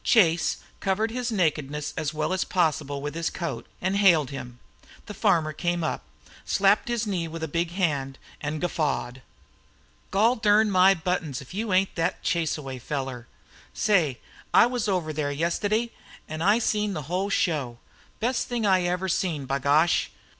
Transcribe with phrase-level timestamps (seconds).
[0.03, 4.57] Chase covered his nakedness as well as possible with his coat, and hailed him.
[5.05, 6.01] The farmer came up,
[6.43, 9.21] slapped his knee with a big hand, and guffawed.
[10.09, 13.27] "Gol darn my buttons, if it ain't thet Chaseaway fellar!
[13.75, 14.17] Say,
[14.55, 15.91] I was over there yestiddy,
[16.27, 17.77] an' seen the whole show.
[18.19, 20.09] Best thing I ever seen, b'gosh!